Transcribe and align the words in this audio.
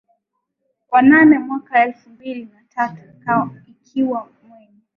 Wa 0.91 1.01
nane 1.01 1.39
mwaka 1.39 1.83
elfu 1.83 2.09
mbili 2.09 2.45
na 2.45 2.61
tatu 2.75 3.01
akiwa 3.69 4.29
mwenye 4.47 4.79